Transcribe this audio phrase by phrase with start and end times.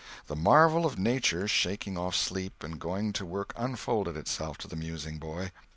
[0.25, 4.75] The marvel of Nature shaking off sleep and going to work unfolded itself to the
[4.75, 5.51] musing boy.